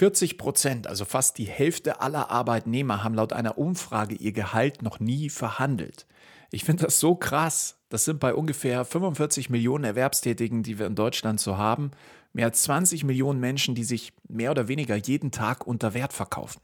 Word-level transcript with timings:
40 0.00 0.38
Prozent, 0.38 0.86
also 0.86 1.04
fast 1.04 1.36
die 1.36 1.44
Hälfte 1.44 2.00
aller 2.00 2.30
Arbeitnehmer, 2.30 3.04
haben 3.04 3.14
laut 3.14 3.34
einer 3.34 3.58
Umfrage 3.58 4.14
ihr 4.14 4.32
Gehalt 4.32 4.80
noch 4.80 4.98
nie 4.98 5.28
verhandelt. 5.28 6.06
Ich 6.50 6.64
finde 6.64 6.84
das 6.84 6.98
so 7.00 7.16
krass. 7.16 7.76
Das 7.90 8.06
sind 8.06 8.18
bei 8.18 8.32
ungefähr 8.32 8.86
45 8.86 9.50
Millionen 9.50 9.84
Erwerbstätigen, 9.84 10.62
die 10.62 10.78
wir 10.78 10.86
in 10.86 10.94
Deutschland 10.94 11.38
so 11.38 11.58
haben, 11.58 11.90
mehr 12.32 12.46
als 12.46 12.62
20 12.62 13.04
Millionen 13.04 13.40
Menschen, 13.40 13.74
die 13.74 13.84
sich 13.84 14.14
mehr 14.26 14.52
oder 14.52 14.68
weniger 14.68 14.96
jeden 14.96 15.32
Tag 15.32 15.66
unter 15.66 15.92
Wert 15.92 16.14
verkaufen. 16.14 16.62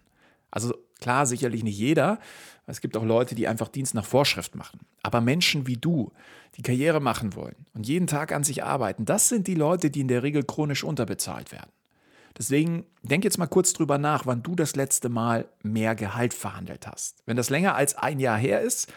Also 0.50 0.72
klar, 1.02 1.26
sicherlich 1.26 1.62
nicht 1.62 1.76
jeder. 1.76 2.18
Es 2.66 2.80
gibt 2.80 2.96
auch 2.96 3.04
Leute, 3.04 3.34
die 3.34 3.48
einfach 3.48 3.68
Dienst 3.68 3.92
nach 3.92 4.06
Vorschrift 4.06 4.54
machen. 4.54 4.80
Aber 5.02 5.20
Menschen 5.20 5.66
wie 5.66 5.76
du, 5.76 6.10
die 6.56 6.62
Karriere 6.62 7.00
machen 7.00 7.36
wollen 7.36 7.66
und 7.74 7.86
jeden 7.86 8.06
Tag 8.06 8.32
an 8.32 8.44
sich 8.44 8.64
arbeiten, 8.64 9.04
das 9.04 9.28
sind 9.28 9.46
die 9.46 9.56
Leute, 9.56 9.90
die 9.90 10.00
in 10.00 10.08
der 10.08 10.22
Regel 10.22 10.42
chronisch 10.42 10.84
unterbezahlt 10.84 11.52
werden. 11.52 11.75
Deswegen 12.38 12.84
denk 13.02 13.24
jetzt 13.24 13.38
mal 13.38 13.46
kurz 13.46 13.72
drüber 13.72 13.98
nach, 13.98 14.26
wann 14.26 14.42
du 14.42 14.54
das 14.54 14.76
letzte 14.76 15.08
Mal 15.08 15.48
mehr 15.62 15.94
Gehalt 15.94 16.34
verhandelt 16.34 16.86
hast. 16.86 17.22
Wenn 17.24 17.36
das 17.36 17.50
länger 17.50 17.74
als 17.74 17.96
ein 17.96 18.20
Jahr 18.20 18.36
her 18.38 18.60
ist, 18.60 18.92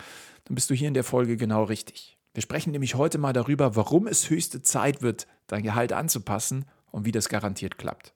dann 0.45 0.55
bist 0.55 0.69
du 0.69 0.73
hier 0.73 0.87
in 0.87 0.93
der 0.93 1.03
Folge 1.03 1.37
genau 1.37 1.63
richtig. 1.63 2.17
Wir 2.33 2.41
sprechen 2.41 2.71
nämlich 2.71 2.95
heute 2.95 3.17
mal 3.17 3.33
darüber, 3.33 3.75
warum 3.75 4.07
es 4.07 4.29
höchste 4.29 4.61
Zeit 4.61 5.01
wird, 5.01 5.27
dein 5.47 5.63
Gehalt 5.63 5.93
anzupassen 5.93 6.65
und 6.91 7.05
wie 7.05 7.11
das 7.11 7.29
garantiert 7.29 7.77
klappt. 7.77 8.13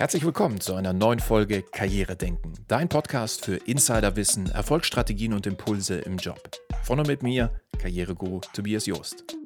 Herzlich 0.00 0.24
willkommen 0.24 0.62
zu 0.62 0.74
einer 0.76 0.94
neuen 0.94 1.20
Folge 1.20 1.62
Karriere 1.62 2.16
denken, 2.16 2.54
dein 2.68 2.88
Podcast 2.88 3.44
für 3.44 3.56
Insiderwissen, 3.56 4.46
Erfolgsstrategien 4.46 5.34
und 5.34 5.46
Impulse 5.46 5.98
im 5.98 6.16
Job. 6.16 6.40
Von 6.84 7.00
und 7.00 7.06
mit 7.06 7.22
mir, 7.22 7.60
Karriereguru 7.78 8.40
Tobias 8.54 8.86
Joost. 8.86 9.36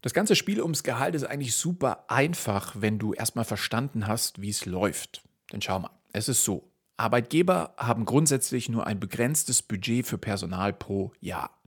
Das 0.00 0.14
ganze 0.14 0.34
Spiel 0.34 0.62
ums 0.62 0.82
Gehalt 0.82 1.14
ist 1.14 1.24
eigentlich 1.24 1.56
super 1.56 2.06
einfach, 2.08 2.74
wenn 2.78 2.98
du 2.98 3.12
erstmal 3.12 3.44
verstanden 3.44 4.06
hast, 4.06 4.40
wie 4.40 4.48
es 4.48 4.64
läuft. 4.64 5.20
Denn 5.52 5.60
schau 5.60 5.80
mal, 5.80 5.90
es 6.14 6.30
ist 6.30 6.42
so. 6.42 6.72
Arbeitgeber 6.96 7.74
haben 7.76 8.06
grundsätzlich 8.06 8.70
nur 8.70 8.86
ein 8.86 8.98
begrenztes 8.98 9.62
Budget 9.62 10.06
für 10.06 10.16
Personal 10.16 10.72
pro 10.72 11.12
Jahr. 11.20 11.57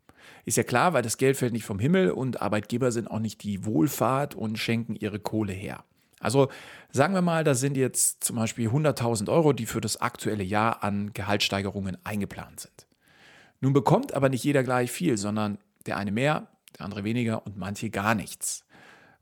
Ist 0.45 0.57
ja 0.57 0.63
klar, 0.63 0.93
weil 0.93 1.03
das 1.03 1.17
Geld 1.17 1.37
fällt 1.37 1.53
nicht 1.53 1.65
vom 1.65 1.79
Himmel 1.79 2.11
und 2.11 2.41
Arbeitgeber 2.41 2.91
sind 2.91 3.09
auch 3.09 3.19
nicht 3.19 3.43
die 3.43 3.65
Wohlfahrt 3.65 4.35
und 4.35 4.57
schenken 4.57 4.95
ihre 4.95 5.19
Kohle 5.19 5.53
her. 5.53 5.83
Also 6.19 6.49
sagen 6.91 7.13
wir 7.13 7.21
mal, 7.21 7.43
da 7.43 7.55
sind 7.55 7.77
jetzt 7.77 8.23
zum 8.23 8.35
Beispiel 8.35 8.69
100.000 8.69 9.29
Euro, 9.29 9.53
die 9.53 9.65
für 9.65 9.81
das 9.81 9.99
aktuelle 9.99 10.43
Jahr 10.43 10.83
an 10.83 11.13
Gehaltssteigerungen 11.13 11.97
eingeplant 12.03 12.61
sind. 12.61 12.87
Nun 13.59 13.73
bekommt 13.73 14.13
aber 14.13 14.29
nicht 14.29 14.43
jeder 14.43 14.63
gleich 14.63 14.91
viel, 14.91 15.17
sondern 15.17 15.57
der 15.85 15.97
eine 15.97 16.11
mehr, 16.11 16.47
der 16.77 16.85
andere 16.85 17.03
weniger 17.03 17.45
und 17.45 17.57
manche 17.57 17.89
gar 17.89 18.15
nichts. 18.15 18.65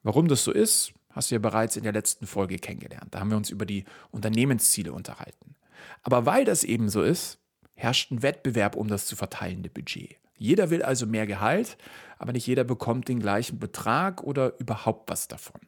Warum 0.04 0.28
das 0.28 0.44
so 0.44 0.52
ist, 0.52 0.94
hast 1.12 1.32
du 1.32 1.36
ja 1.36 1.40
bereits 1.40 1.76
in 1.76 1.84
der 1.84 1.94
letzten 1.94 2.28
Folge 2.28 2.58
kennengelernt. 2.58 3.14
Da 3.14 3.20
haben 3.20 3.30
wir 3.30 3.38
uns 3.38 3.50
über 3.50 3.66
die 3.66 3.86
Unternehmensziele 4.12 4.94
unterhalten. 4.94 5.56
Aber 6.04 6.26
weil 6.26 6.46
das 6.46 6.64
eben 6.64 6.90
so 6.90 7.02
ist, 7.02 7.40
herrscht 7.76 8.12
ein 8.12 8.22
Wettbewerb 8.22 8.76
um 8.76 8.88
das 8.88 9.06
zu 9.06 9.16
verteilende 9.16 9.70
Budget. 9.70 10.18
Jeder 10.40 10.70
will 10.70 10.82
also 10.82 11.06
mehr 11.06 11.28
Gehalt, 11.28 11.78
aber 12.18 12.32
nicht 12.32 12.48
jeder 12.48 12.64
bekommt 12.64 13.08
den 13.08 13.20
gleichen 13.20 13.60
Betrag 13.60 14.24
oder 14.24 14.60
überhaupt 14.60 15.10
was 15.10 15.28
davon. 15.28 15.62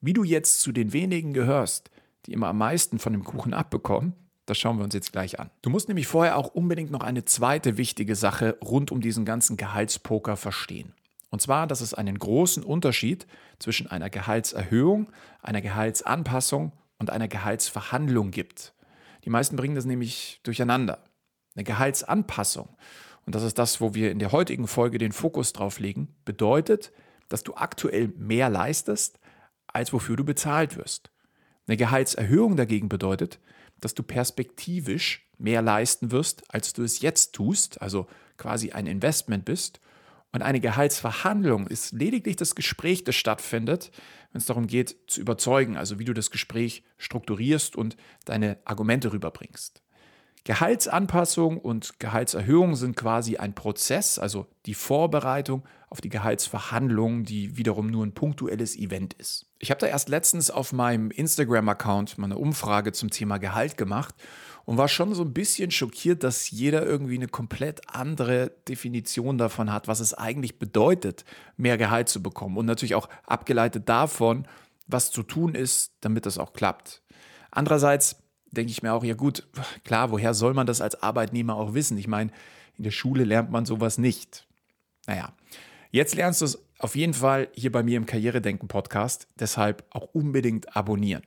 Wie 0.00 0.12
du 0.12 0.24
jetzt 0.24 0.60
zu 0.60 0.72
den 0.72 0.92
wenigen 0.92 1.32
gehörst, 1.32 1.90
die 2.26 2.32
immer 2.32 2.48
am 2.48 2.58
meisten 2.58 2.98
von 2.98 3.12
dem 3.12 3.24
Kuchen 3.24 3.52
abbekommen, 3.52 4.14
das 4.46 4.58
schauen 4.58 4.76
wir 4.76 4.84
uns 4.84 4.94
jetzt 4.94 5.12
gleich 5.12 5.40
an. 5.40 5.50
Du 5.62 5.70
musst 5.70 5.88
nämlich 5.88 6.06
vorher 6.06 6.36
auch 6.36 6.48
unbedingt 6.48 6.90
noch 6.90 7.02
eine 7.02 7.24
zweite 7.24 7.76
wichtige 7.76 8.14
Sache 8.14 8.58
rund 8.62 8.92
um 8.92 9.00
diesen 9.00 9.24
ganzen 9.24 9.56
Gehaltspoker 9.56 10.36
verstehen. 10.36 10.92
Und 11.30 11.40
zwar, 11.40 11.66
dass 11.66 11.80
es 11.80 11.94
einen 11.94 12.18
großen 12.18 12.62
Unterschied 12.62 13.26
zwischen 13.58 13.88
einer 13.88 14.10
Gehaltserhöhung, 14.10 15.10
einer 15.42 15.60
Gehaltsanpassung 15.60 16.72
und 16.98 17.10
einer 17.10 17.26
Gehaltsverhandlung 17.26 18.30
gibt. 18.30 18.74
Die 19.24 19.30
meisten 19.30 19.56
bringen 19.56 19.74
das 19.74 19.86
nämlich 19.86 20.40
durcheinander. 20.44 21.02
Eine 21.56 21.64
Gehaltsanpassung, 21.64 22.68
und 23.26 23.34
das 23.34 23.42
ist 23.42 23.58
das, 23.58 23.80
wo 23.80 23.94
wir 23.94 24.10
in 24.10 24.18
der 24.18 24.32
heutigen 24.32 24.66
Folge 24.66 24.98
den 24.98 25.12
Fokus 25.12 25.52
drauf 25.52 25.78
legen, 25.78 26.14
bedeutet, 26.24 26.92
dass 27.28 27.42
du 27.42 27.54
aktuell 27.54 28.08
mehr 28.16 28.50
leistest, 28.50 29.18
als 29.66 29.92
wofür 29.92 30.16
du 30.16 30.24
bezahlt 30.24 30.76
wirst. 30.76 31.10
Eine 31.66 31.76
Gehaltserhöhung 31.76 32.56
dagegen 32.56 32.88
bedeutet, 32.88 33.40
dass 33.80 33.94
du 33.94 34.02
perspektivisch 34.02 35.26
mehr 35.38 35.62
leisten 35.62 36.10
wirst, 36.10 36.42
als 36.52 36.72
du 36.74 36.82
es 36.82 37.00
jetzt 37.00 37.32
tust, 37.34 37.80
also 37.80 38.06
quasi 38.36 38.72
ein 38.72 38.86
Investment 38.86 39.44
bist. 39.44 39.80
Und 40.32 40.42
eine 40.42 40.60
Gehaltsverhandlung 40.60 41.66
ist 41.66 41.92
lediglich 41.92 42.36
das 42.36 42.54
Gespräch, 42.54 43.04
das 43.04 43.14
stattfindet, 43.14 43.90
wenn 44.32 44.40
es 44.40 44.46
darum 44.46 44.66
geht, 44.66 44.96
zu 45.06 45.20
überzeugen, 45.20 45.76
also 45.76 45.98
wie 45.98 46.04
du 46.04 46.12
das 46.12 46.30
Gespräch 46.30 46.82
strukturierst 46.98 47.76
und 47.76 47.96
deine 48.24 48.58
Argumente 48.64 49.12
rüberbringst. 49.12 49.83
Gehaltsanpassung 50.44 51.58
und 51.58 51.98
Gehaltserhöhung 51.98 52.76
sind 52.76 52.96
quasi 52.96 53.38
ein 53.38 53.54
Prozess, 53.54 54.18
also 54.18 54.46
die 54.66 54.74
Vorbereitung 54.74 55.64
auf 55.88 56.02
die 56.02 56.10
Gehaltsverhandlungen, 56.10 57.24
die 57.24 57.56
wiederum 57.56 57.86
nur 57.86 58.04
ein 58.04 58.12
punktuelles 58.12 58.76
Event 58.76 59.14
ist. 59.14 59.46
Ich 59.58 59.70
habe 59.70 59.80
da 59.80 59.86
erst 59.86 60.10
letztens 60.10 60.50
auf 60.50 60.74
meinem 60.74 61.10
Instagram-Account 61.10 62.18
mal 62.18 62.26
eine 62.26 62.36
Umfrage 62.36 62.92
zum 62.92 63.10
Thema 63.10 63.38
Gehalt 63.38 63.78
gemacht 63.78 64.14
und 64.66 64.76
war 64.76 64.88
schon 64.88 65.14
so 65.14 65.22
ein 65.22 65.32
bisschen 65.32 65.70
schockiert, 65.70 66.22
dass 66.22 66.50
jeder 66.50 66.84
irgendwie 66.84 67.14
eine 67.14 67.28
komplett 67.28 67.80
andere 67.88 68.52
Definition 68.68 69.38
davon 69.38 69.72
hat, 69.72 69.88
was 69.88 70.00
es 70.00 70.12
eigentlich 70.12 70.58
bedeutet, 70.58 71.24
mehr 71.56 71.78
Gehalt 71.78 72.10
zu 72.10 72.22
bekommen 72.22 72.58
und 72.58 72.66
natürlich 72.66 72.96
auch 72.96 73.08
abgeleitet 73.26 73.88
davon, 73.88 74.46
was 74.86 75.10
zu 75.10 75.22
tun 75.22 75.54
ist, 75.54 75.92
damit 76.02 76.26
das 76.26 76.36
auch 76.36 76.52
klappt. 76.52 77.02
Andererseits 77.50 78.16
denke 78.54 78.70
ich 78.70 78.82
mir 78.82 78.92
auch, 78.92 79.04
ja 79.04 79.14
gut, 79.14 79.46
klar, 79.84 80.10
woher 80.10 80.34
soll 80.34 80.54
man 80.54 80.66
das 80.66 80.80
als 80.80 81.02
Arbeitnehmer 81.02 81.56
auch 81.56 81.74
wissen? 81.74 81.98
Ich 81.98 82.08
meine, 82.08 82.30
in 82.76 82.84
der 82.84 82.90
Schule 82.90 83.24
lernt 83.24 83.50
man 83.50 83.66
sowas 83.66 83.98
nicht. 83.98 84.46
Naja, 85.06 85.32
jetzt 85.90 86.14
lernst 86.14 86.40
du 86.40 86.46
es 86.46 86.58
auf 86.78 86.96
jeden 86.96 87.14
Fall 87.14 87.48
hier 87.54 87.72
bei 87.72 87.82
mir 87.82 87.96
im 87.96 88.06
Karrieredenken 88.06 88.68
Podcast, 88.68 89.28
deshalb 89.38 89.84
auch 89.90 90.08
unbedingt 90.12 90.76
abonnieren. 90.76 91.22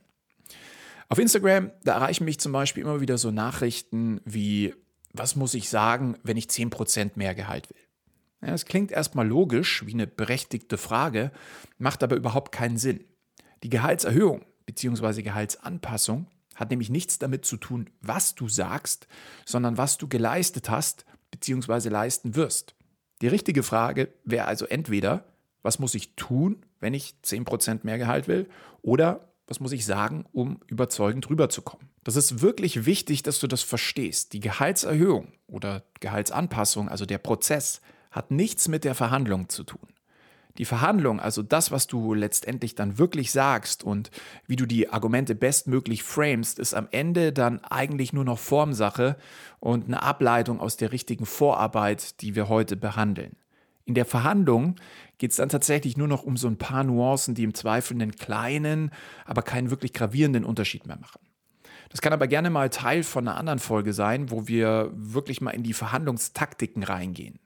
Auf 1.08 1.18
Instagram, 1.18 1.70
da 1.84 1.94
erreichen 1.94 2.24
mich 2.24 2.38
zum 2.38 2.52
Beispiel 2.52 2.82
immer 2.82 3.00
wieder 3.00 3.16
so 3.16 3.30
Nachrichten 3.30 4.20
wie, 4.24 4.74
was 5.12 5.36
muss 5.36 5.54
ich 5.54 5.70
sagen, 5.70 6.16
wenn 6.22 6.36
ich 6.36 6.46
10% 6.46 7.12
mehr 7.14 7.34
Gehalt 7.34 7.70
will? 7.70 7.80
Ja, 8.42 8.48
das 8.48 8.66
klingt 8.66 8.92
erstmal 8.92 9.26
logisch, 9.26 9.84
wie 9.86 9.94
eine 9.94 10.06
berechtigte 10.06 10.76
Frage, 10.76 11.32
macht 11.78 12.02
aber 12.02 12.16
überhaupt 12.16 12.52
keinen 12.52 12.76
Sinn. 12.76 13.04
Die 13.62 13.70
Gehaltserhöhung 13.70 14.44
bzw. 14.66 15.22
Gehaltsanpassung 15.22 16.26
hat 16.58 16.70
nämlich 16.70 16.90
nichts 16.90 17.18
damit 17.18 17.44
zu 17.44 17.56
tun, 17.56 17.88
was 18.00 18.34
du 18.34 18.48
sagst, 18.48 19.06
sondern 19.46 19.78
was 19.78 19.96
du 19.96 20.08
geleistet 20.08 20.68
hast 20.68 21.06
bzw. 21.30 21.88
leisten 21.88 22.34
wirst. 22.34 22.74
Die 23.22 23.28
richtige 23.28 23.62
Frage 23.62 24.12
wäre 24.24 24.46
also 24.46 24.66
entweder, 24.66 25.24
was 25.62 25.78
muss 25.78 25.94
ich 25.94 26.14
tun, 26.16 26.64
wenn 26.80 26.94
ich 26.94 27.14
10% 27.24 27.80
mehr 27.82 27.98
Gehalt 27.98 28.28
will, 28.28 28.48
oder 28.82 29.28
was 29.46 29.60
muss 29.60 29.72
ich 29.72 29.86
sagen, 29.86 30.24
um 30.32 30.60
überzeugend 30.66 31.28
rüberzukommen. 31.30 31.88
Das 32.04 32.16
ist 32.16 32.42
wirklich 32.42 32.86
wichtig, 32.86 33.22
dass 33.22 33.38
du 33.38 33.46
das 33.46 33.62
verstehst. 33.62 34.32
Die 34.32 34.40
Gehaltserhöhung 34.40 35.32
oder 35.46 35.84
Gehaltsanpassung, 36.00 36.88
also 36.88 37.06
der 37.06 37.18
Prozess, 37.18 37.80
hat 38.10 38.30
nichts 38.30 38.68
mit 38.68 38.84
der 38.84 38.94
Verhandlung 38.94 39.48
zu 39.48 39.64
tun. 39.64 39.88
Die 40.58 40.64
Verhandlung, 40.64 41.20
also 41.20 41.42
das, 41.42 41.70
was 41.70 41.86
du 41.86 42.14
letztendlich 42.14 42.74
dann 42.74 42.98
wirklich 42.98 43.30
sagst 43.30 43.84
und 43.84 44.10
wie 44.48 44.56
du 44.56 44.66
die 44.66 44.90
Argumente 44.90 45.36
bestmöglich 45.36 46.02
framest, 46.02 46.58
ist 46.58 46.74
am 46.74 46.88
Ende 46.90 47.32
dann 47.32 47.60
eigentlich 47.64 48.12
nur 48.12 48.24
noch 48.24 48.40
Formsache 48.40 49.16
und 49.60 49.86
eine 49.86 50.02
Ableitung 50.02 50.58
aus 50.60 50.76
der 50.76 50.90
richtigen 50.90 51.26
Vorarbeit, 51.26 52.20
die 52.22 52.34
wir 52.34 52.48
heute 52.48 52.76
behandeln. 52.76 53.36
In 53.84 53.94
der 53.94 54.04
Verhandlung 54.04 54.74
geht 55.16 55.30
es 55.30 55.36
dann 55.36 55.48
tatsächlich 55.48 55.96
nur 55.96 56.08
noch 56.08 56.24
um 56.24 56.36
so 56.36 56.48
ein 56.48 56.58
paar 56.58 56.82
Nuancen, 56.82 57.34
die 57.34 57.44
im 57.44 57.54
Zweifel 57.54 57.94
einen 57.94 58.16
kleinen, 58.16 58.90
aber 59.24 59.42
keinen 59.42 59.70
wirklich 59.70 59.92
gravierenden 59.92 60.44
Unterschied 60.44 60.86
mehr 60.86 60.98
machen. 60.98 61.20
Das 61.88 62.02
kann 62.02 62.12
aber 62.12 62.26
gerne 62.26 62.50
mal 62.50 62.68
Teil 62.68 63.02
von 63.02 63.26
einer 63.26 63.38
anderen 63.38 63.60
Folge 63.60 63.92
sein, 63.92 64.30
wo 64.30 64.46
wir 64.46 64.90
wirklich 64.92 65.40
mal 65.40 65.52
in 65.52 65.62
die 65.62 65.72
Verhandlungstaktiken 65.72 66.82
reingehen. 66.82 67.38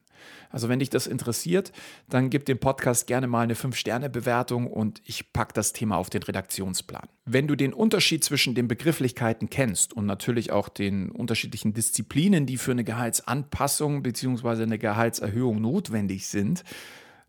Also 0.51 0.69
wenn 0.69 0.79
dich 0.79 0.91
das 0.91 1.07
interessiert, 1.07 1.73
dann 2.09 2.31
gib 2.31 2.45
dem 2.47 2.59
Podcast 2.59 3.07
gerne 3.07 3.27
mal 3.27 3.41
eine 3.41 3.55
5-Sterne-Bewertung 3.55 4.67
und 4.67 5.01
ich 5.05 5.33
packe 5.33 5.55
das 5.55 5.73
Thema 5.73 5.97
auf 5.97 6.11
den 6.11 6.23
Redaktionsplan. 6.23 7.09
Wenn 7.25 7.47
du 7.47 7.57
den 7.57 7.73
Unterschied 7.73 8.23
zwischen 8.25 8.55
den 8.55 8.69
Begrifflichkeiten 8.69 9.51
kennst 9.51 9.93
und 9.93 10.07
natürlich 10.07 10.53
auch 10.53 10.69
den 10.69 11.11
unterschiedlichen 11.11 11.73
Disziplinen, 11.73 12.47
die 12.47 12.59
für 12.59 12.73
eine 12.73 12.85
Gehaltsanpassung 12.85 14.03
bzw. 14.03 14.63
eine 14.63 14.79
Gehaltserhöhung 14.79 15.61
notwendig 15.61 16.27
sind, 16.27 16.65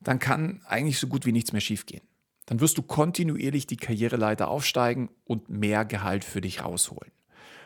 dann 0.01 0.19
kann 0.19 0.61
eigentlich 0.67 0.99
so 0.99 1.07
gut 1.07 1.25
wie 1.25 1.31
nichts 1.31 1.53
mehr 1.53 1.61
schiefgehen. 1.61 2.03
Dann 2.45 2.59
wirst 2.59 2.77
du 2.77 2.81
kontinuierlich 2.81 3.67
die 3.67 3.77
Karriereleiter 3.77 4.49
aufsteigen 4.49 5.09
und 5.23 5.49
mehr 5.49 5.85
Gehalt 5.85 6.25
für 6.25 6.41
dich 6.41 6.63
rausholen. 6.63 7.11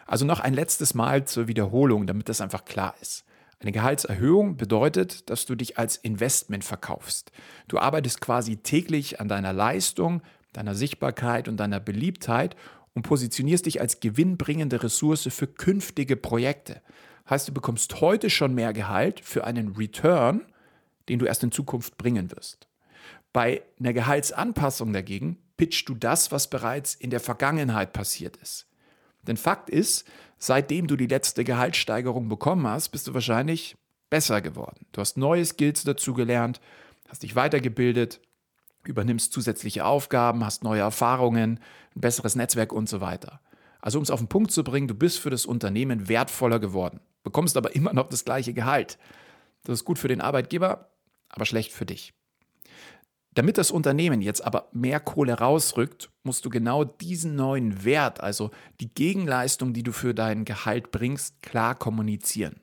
Also 0.05 0.25
noch 0.25 0.39
ein 0.39 0.53
letztes 0.53 0.93
Mal 0.93 1.25
zur 1.25 1.47
Wiederholung, 1.47 2.07
damit 2.07 2.29
das 2.29 2.41
einfach 2.41 2.63
klar 2.63 2.95
ist. 3.01 3.25
Eine 3.59 3.71
Gehaltserhöhung 3.71 4.55
bedeutet, 4.57 5.29
dass 5.29 5.45
du 5.45 5.55
dich 5.55 5.79
als 5.79 5.97
Investment 5.97 6.63
verkaufst. 6.63 7.31
Du 7.67 7.79
arbeitest 7.79 8.21
quasi 8.21 8.57
täglich 8.57 9.19
an 9.19 9.27
deiner 9.27 9.51
Leistung, 9.51 10.21
deiner 10.53 10.75
Sichtbarkeit 10.75 11.47
und 11.47 11.57
deiner 11.57 11.79
Beliebtheit 11.79 12.55
und 12.93 13.03
positionierst 13.03 13.65
dich 13.65 13.81
als 13.81 13.99
gewinnbringende 13.99 14.83
Ressource 14.83 15.27
für 15.31 15.47
künftige 15.47 16.15
Projekte. 16.15 16.81
Heißt, 17.29 17.47
du 17.47 17.53
bekommst 17.53 17.99
heute 17.99 18.29
schon 18.29 18.53
mehr 18.53 18.73
Gehalt 18.73 19.19
für 19.19 19.43
einen 19.43 19.75
Return, 19.75 20.45
den 21.09 21.19
du 21.19 21.25
erst 21.25 21.43
in 21.43 21.51
Zukunft 21.51 21.97
bringen 21.97 22.31
wirst. 22.31 22.67
Bei 23.33 23.63
einer 23.79 23.93
Gehaltsanpassung 23.93 24.93
dagegen 24.93 25.37
pitchst 25.57 25.89
du 25.89 25.95
das, 25.95 26.31
was 26.31 26.49
bereits 26.49 26.93
in 26.95 27.09
der 27.09 27.19
Vergangenheit 27.19 27.91
passiert 27.91 28.37
ist. 28.37 28.66
Denn 29.27 29.37
Fakt 29.37 29.69
ist, 29.69 30.07
seitdem 30.37 30.87
du 30.87 30.95
die 30.95 31.07
letzte 31.07 31.43
Gehaltssteigerung 31.43 32.29
bekommen 32.29 32.67
hast, 32.67 32.89
bist 32.89 33.07
du 33.07 33.13
wahrscheinlich 33.13 33.75
besser 34.09 34.41
geworden. 34.41 34.85
Du 34.91 35.01
hast 35.01 35.17
neue 35.17 35.45
Skills 35.45 35.83
dazu 35.83 36.13
gelernt, 36.13 36.61
hast 37.07 37.23
dich 37.23 37.35
weitergebildet, 37.35 38.21
übernimmst 38.83 39.33
zusätzliche 39.33 39.85
Aufgaben, 39.85 40.45
hast 40.45 40.63
neue 40.63 40.81
Erfahrungen, 40.81 41.59
ein 41.95 42.01
besseres 42.01 42.35
Netzwerk 42.35 42.71
und 42.71 42.87
so 42.87 43.01
weiter. 43.01 43.41
Also 43.81 43.99
um 43.99 44.03
es 44.03 44.11
auf 44.11 44.19
den 44.19 44.29
Punkt 44.29 44.51
zu 44.51 44.63
bringen, 44.63 44.87
du 44.87 44.95
bist 44.95 45.19
für 45.19 45.29
das 45.29 45.45
Unternehmen 45.45 46.07
wertvoller 46.07 46.59
geworden, 46.59 46.99
bekommst 47.23 47.57
aber 47.57 47.75
immer 47.75 47.93
noch 47.93 48.09
das 48.09 48.25
gleiche 48.25 48.53
Gehalt. 48.53 48.97
Das 49.63 49.79
ist 49.79 49.85
gut 49.85 49.99
für 49.99 50.07
den 50.07 50.21
Arbeitgeber, 50.21 50.89
aber 51.29 51.45
schlecht 51.45 51.73
für 51.73 51.85
dich. 51.85 52.13
Damit 53.37 53.59
das 53.59 53.69
Unternehmen 53.69 54.23
jetzt 54.23 54.43
aber 54.43 54.67
mehr 54.71 54.99
Kohle 54.99 55.33
rausrückt, 55.33 56.09
musst 56.23 56.43
du 56.43 56.49
genau 56.49 56.83
diesen 56.83 57.35
neuen 57.35 57.85
Wert, 57.85 58.19
also 58.19 58.49
die 58.79 58.91
Gegenleistung, 58.91 59.73
die 59.73 59.83
du 59.83 59.91
für 59.91 60.15
dein 60.15 60.43
Gehalt 60.43 60.89
bringst, 60.89 61.43
klar 61.43 61.75
kommunizieren. 61.75 62.55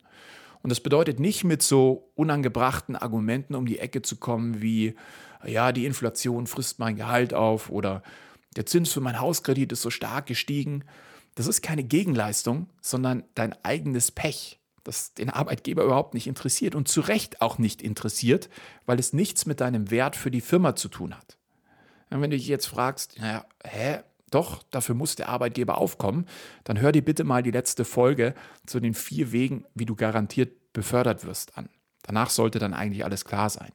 Und 0.63 0.71
das 0.71 0.81
bedeutet 0.81 1.21
nicht 1.21 1.45
mit 1.45 1.63
so 1.63 2.11
unangebrachten 2.17 2.97
Argumenten 2.97 3.55
um 3.55 3.67
die 3.67 3.79
Ecke 3.79 4.03
zu 4.03 4.17
kommen 4.17 4.63
wie, 4.63 4.97
ja, 5.47 5.71
die 5.71 5.87
Inflation 5.87 6.49
frisst 6.49 6.81
mein 6.81 6.97
Gehalt 6.97 7.35
auf 7.35 7.71
oder 7.71 8.03
der 8.57 8.67
Zins 8.67 8.93
für 8.93 9.01
mein 9.01 9.21
Hauskredit 9.21 9.71
ist 9.71 9.83
so 9.83 9.91
stark 9.91 10.27
gestiegen. 10.27 10.83
Das 11.37 11.47
ist 11.47 11.63
keine 11.63 11.85
Gegenleistung, 11.85 12.67
sondern 12.81 13.23
dein 13.37 13.55
eigenes 13.63 14.11
Pech 14.11 14.59
das 14.85 15.15
den 15.15 15.31
Arbeitgeber 15.31 15.83
überhaupt 15.83 16.15
nicht 16.15 16.27
interessiert 16.27 16.75
und 16.75 16.89
zu 16.89 17.01
Recht 17.01 17.41
auch 17.41 17.59
nicht 17.59 17.83
interessiert, 17.83 18.49
weil 18.87 18.99
es 18.99 19.13
nichts 19.13 19.47
mit 19.47 19.61
deinem 19.61 19.91
Wert 19.91 20.15
für 20.15 20.31
die 20.31 20.41
Firma 20.41 20.77
zu 20.77 20.89
tun 20.89 21.17
hat. 21.17 21.39
Und 22.11 22.21
wenn 22.21 22.31
du 22.31 22.37
dich 22.37 22.47
jetzt 22.47 22.67
fragst, 22.67 23.19
naja, 23.19 23.45
hä, 23.65 24.01
doch, 24.31 24.63
dafür 24.65 24.95
muss 24.95 25.17
der 25.17 25.29
Arbeitgeber 25.29 25.79
aufkommen, 25.79 26.27
dann 26.65 26.81
hör 26.81 26.93
dir 26.93 27.05
bitte 27.05 27.25
mal 27.25 27.43
die 27.43 27.51
letzte 27.51 27.85
Folge 27.85 28.35
zu 28.67 28.81
den 28.81 28.95
vier 28.95 29.33
Wegen, 29.33 29.65
wie 29.75 29.87
du 29.87 29.95
garantiert 29.95 30.73
befördert 30.73 31.25
wirst 31.25 31.57
an. 31.57 31.69
Danach 32.03 32.31
sollte 32.31 32.59
dann 32.59 32.75
eigentlich 32.75 33.05
alles 33.05 33.25
klar 33.25 33.49
sein. 33.49 33.73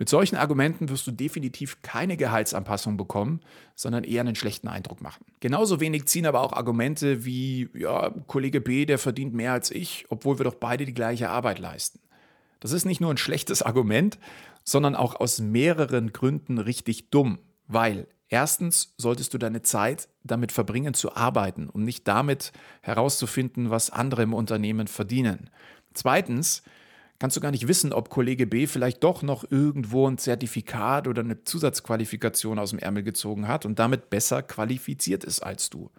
Mit 0.00 0.08
solchen 0.08 0.36
Argumenten 0.36 0.88
wirst 0.88 1.06
du 1.06 1.10
definitiv 1.10 1.82
keine 1.82 2.16
Gehaltsanpassung 2.16 2.96
bekommen, 2.96 3.40
sondern 3.74 4.02
eher 4.02 4.22
einen 4.22 4.34
schlechten 4.34 4.66
Eindruck 4.66 5.02
machen. 5.02 5.26
Genauso 5.40 5.78
wenig 5.78 6.06
ziehen 6.06 6.24
aber 6.24 6.40
auch 6.40 6.54
Argumente 6.54 7.26
wie, 7.26 7.68
ja, 7.74 8.10
Kollege 8.26 8.62
B, 8.62 8.86
der 8.86 8.96
verdient 8.96 9.34
mehr 9.34 9.52
als 9.52 9.70
ich, 9.70 10.06
obwohl 10.08 10.38
wir 10.40 10.44
doch 10.44 10.54
beide 10.54 10.86
die 10.86 10.94
gleiche 10.94 11.28
Arbeit 11.28 11.58
leisten. 11.58 12.00
Das 12.60 12.72
ist 12.72 12.86
nicht 12.86 13.02
nur 13.02 13.10
ein 13.10 13.18
schlechtes 13.18 13.60
Argument, 13.60 14.18
sondern 14.64 14.94
auch 14.96 15.20
aus 15.20 15.38
mehreren 15.38 16.14
Gründen 16.14 16.56
richtig 16.56 17.10
dumm, 17.10 17.38
weil 17.66 18.06
erstens 18.30 18.94
solltest 18.96 19.34
du 19.34 19.38
deine 19.38 19.60
Zeit 19.60 20.08
damit 20.24 20.50
verbringen 20.50 20.94
zu 20.94 21.14
arbeiten 21.14 21.68
und 21.68 21.84
nicht 21.84 22.08
damit 22.08 22.52
herauszufinden, 22.80 23.68
was 23.68 23.90
andere 23.90 24.22
im 24.22 24.32
Unternehmen 24.32 24.86
verdienen. 24.86 25.50
Zweitens 25.92 26.62
kannst 27.20 27.36
du 27.36 27.40
gar 27.40 27.52
nicht 27.52 27.68
wissen, 27.68 27.92
ob 27.92 28.08
Kollege 28.08 28.46
B 28.46 28.66
vielleicht 28.66 29.04
doch 29.04 29.22
noch 29.22 29.44
irgendwo 29.48 30.08
ein 30.08 30.18
Zertifikat 30.18 31.06
oder 31.06 31.20
eine 31.20 31.44
Zusatzqualifikation 31.44 32.58
aus 32.58 32.70
dem 32.70 32.80
Ärmel 32.80 33.04
gezogen 33.04 33.46
hat 33.46 33.66
und 33.66 33.78
damit 33.78 34.10
besser 34.10 34.42
qualifiziert 34.42 35.22
ist 35.22 35.40
als 35.40 35.70
du. 35.70 35.90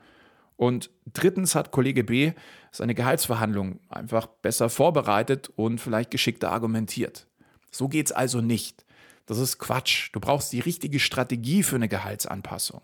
Und 0.57 0.89
drittens 1.13 1.56
hat 1.56 1.71
Kollege 1.71 2.03
B 2.03 2.33
seine 2.71 2.95
Gehaltsverhandlung 2.95 3.79
einfach 3.88 4.27
besser 4.27 4.69
vorbereitet 4.69 5.51
und 5.56 5.79
vielleicht 5.79 6.12
geschickter 6.12 6.51
argumentiert. 6.51 7.27
So 7.69 7.88
geht 7.88 8.07
es 8.07 8.12
also 8.12 8.41
nicht. 8.41 8.83
Das 9.27 9.38
ist 9.38 9.59
Quatsch. 9.59 10.09
Du 10.13 10.19
brauchst 10.19 10.51
die 10.51 10.59
richtige 10.59 11.00
Strategie 11.00 11.63
für 11.63 11.75
eine 11.75 11.88
Gehaltsanpassung. 11.88 12.81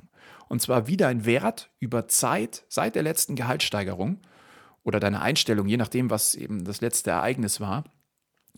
Und 0.47 0.61
zwar 0.61 0.87
wie 0.87 0.97
dein 0.97 1.25
Wert 1.25 1.69
über 1.79 2.07
Zeit 2.07 2.63
seit 2.69 2.95
der 2.95 3.03
letzten 3.03 3.35
Gehaltssteigerung 3.35 4.19
oder 4.83 4.99
deine 4.99 5.21
Einstellung, 5.21 5.67
je 5.67 5.77
nachdem, 5.77 6.11
was 6.11 6.35
eben 6.35 6.63
das 6.63 6.81
letzte 6.81 7.09
Ereignis 7.09 7.59
war, 7.59 7.83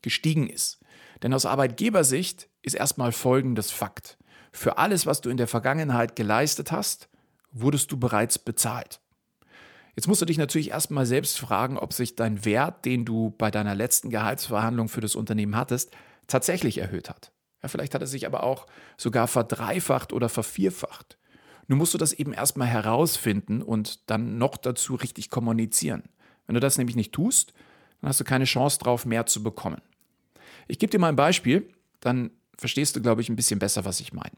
gestiegen 0.01 0.47
ist. 0.49 0.79
Denn 1.21 1.33
aus 1.33 1.45
Arbeitgebersicht 1.45 2.49
ist 2.61 2.75
erstmal 2.75 3.11
folgendes 3.11 3.71
Fakt. 3.71 4.17
Für 4.51 4.77
alles, 4.77 5.05
was 5.05 5.21
du 5.21 5.29
in 5.29 5.37
der 5.37 5.47
Vergangenheit 5.47 6.15
geleistet 6.15 6.71
hast, 6.71 7.09
wurdest 7.51 7.91
du 7.91 7.97
bereits 7.97 8.39
bezahlt. 8.39 9.01
Jetzt 9.95 10.07
musst 10.07 10.21
du 10.21 10.25
dich 10.25 10.37
natürlich 10.37 10.69
erstmal 10.71 11.05
selbst 11.05 11.39
fragen, 11.39 11.77
ob 11.77 11.93
sich 11.93 12.15
dein 12.15 12.45
Wert, 12.45 12.85
den 12.85 13.05
du 13.05 13.31
bei 13.37 13.51
deiner 13.51 13.75
letzten 13.75 14.09
Gehaltsverhandlung 14.09 14.87
für 14.87 15.01
das 15.01 15.15
Unternehmen 15.15 15.55
hattest, 15.55 15.91
tatsächlich 16.27 16.77
erhöht 16.77 17.09
hat. 17.09 17.31
Ja, 17.61 17.67
vielleicht 17.67 17.93
hat 17.93 18.01
er 18.01 18.07
sich 18.07 18.25
aber 18.25 18.43
auch 18.43 18.67
sogar 18.97 19.27
verdreifacht 19.27 20.13
oder 20.13 20.29
vervierfacht. 20.29 21.17
Nun 21.67 21.77
musst 21.77 21.93
du 21.93 21.97
das 21.97 22.13
eben 22.13 22.33
erstmal 22.33 22.67
herausfinden 22.67 23.61
und 23.61 24.09
dann 24.09 24.37
noch 24.37 24.57
dazu 24.57 24.95
richtig 24.95 25.29
kommunizieren. 25.29 26.03
Wenn 26.47 26.55
du 26.55 26.61
das 26.61 26.77
nämlich 26.77 26.95
nicht 26.95 27.13
tust, 27.13 27.53
dann 28.01 28.09
hast 28.09 28.19
du 28.19 28.23
keine 28.23 28.45
Chance 28.45 28.79
drauf, 28.79 29.05
mehr 29.05 29.25
zu 29.25 29.43
bekommen. 29.43 29.81
Ich 30.69 30.79
gebe 30.79 30.91
dir 30.91 30.99
mal 30.99 31.09
ein 31.09 31.15
Beispiel, 31.15 31.67
dann 31.99 32.31
verstehst 32.57 32.95
du, 32.95 33.01
glaube 33.01 33.21
ich, 33.21 33.29
ein 33.29 33.35
bisschen 33.35 33.59
besser, 33.59 33.83
was 33.83 33.99
ich 33.99 34.13
meine. 34.13 34.37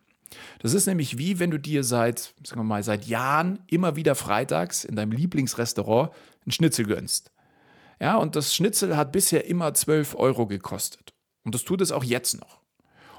Das 0.60 0.74
ist 0.74 0.86
nämlich 0.86 1.18
wie, 1.18 1.39
wenn 1.39 1.51
du 1.51 1.60
dir 1.60 1.83
seit, 1.83 2.33
sagen 2.44 2.62
wir 2.62 2.63
mal, 2.63 2.83
seit 2.83 3.06
Jahren 3.06 3.60
immer 3.68 3.95
wieder 3.95 4.16
freitags 4.16 4.86
in 4.86 4.95
deinem 4.95 5.12
Lieblingsrestaurant 5.12 6.12
ein 6.48 6.51
Schnitzel 6.51 6.86
gönnst. 6.86 7.31
Ja, 8.00 8.16
und 8.16 8.36
das 8.36 8.56
Schnitzel 8.56 8.95
hat 8.95 9.12
bisher 9.12 9.45
immer 9.45 9.74
12 9.74 10.16
Euro 10.16 10.48
gekostet. 10.48 11.13
Und 11.44 11.54
das 11.54 11.63
tut 11.63 11.81
es 11.81 11.92
auch 11.92 12.04
jetzt 12.04 12.39
noch. 12.39 12.62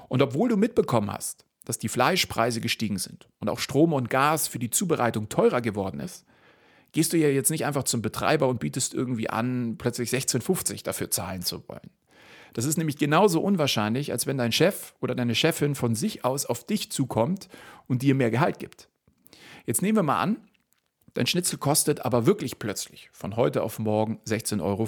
Und 0.09 0.21
obwohl 0.21 0.49
du 0.49 0.57
mitbekommen 0.57 1.11
hast, 1.11 1.45
dass 1.65 1.77
die 1.77 1.87
Fleischpreise 1.87 2.61
gestiegen 2.61 2.97
sind 2.97 3.29
und 3.39 3.49
auch 3.49 3.59
Strom 3.59 3.93
und 3.93 4.09
Gas 4.09 4.47
für 4.47 4.59
die 4.59 4.69
Zubereitung 4.69 5.29
teurer 5.29 5.61
geworden 5.61 5.99
ist, 5.99 6.25
gehst 6.91 7.13
du 7.13 7.17
ja 7.17 7.29
jetzt 7.29 7.51
nicht 7.51 7.65
einfach 7.65 7.83
zum 7.83 8.01
Betreiber 8.01 8.47
und 8.47 8.59
bietest 8.59 8.93
irgendwie 8.93 9.29
an, 9.29 9.75
plötzlich 9.77 10.09
16,50 10.09 10.83
dafür 10.83 11.09
zahlen 11.09 11.41
zu 11.41 11.67
wollen. 11.67 11.89
Das 12.53 12.65
ist 12.65 12.77
nämlich 12.77 12.97
genauso 12.97 13.41
unwahrscheinlich, 13.41 14.11
als 14.11 14.27
wenn 14.27 14.37
dein 14.37 14.51
Chef 14.51 14.93
oder 15.01 15.15
deine 15.15 15.35
Chefin 15.35 15.75
von 15.75 15.95
sich 15.95 16.23
aus 16.23 16.45
auf 16.45 16.63
dich 16.63 16.91
zukommt 16.91 17.49
und 17.87 18.01
dir 18.01 18.15
mehr 18.15 18.31
Gehalt 18.31 18.59
gibt. 18.59 18.89
Jetzt 19.65 19.81
nehmen 19.81 19.97
wir 19.97 20.03
mal 20.03 20.19
an, 20.19 20.37
dein 21.15 21.25
Schnitzel 21.25 21.57
kostet 21.57 22.05
aber 22.05 22.25
wirklich 22.25 22.59
plötzlich 22.59 23.09
von 23.11 23.35
heute 23.35 23.63
auf 23.63 23.79
morgen 23.79 24.19
16,50 24.27 24.61
Euro. 24.61 24.87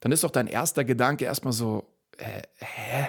Dann 0.00 0.12
ist 0.12 0.22
doch 0.22 0.30
dein 0.30 0.46
erster 0.46 0.84
Gedanke 0.84 1.24
erstmal 1.24 1.52
so, 1.52 1.86
äh, 2.18 2.42
hä? 2.56 3.08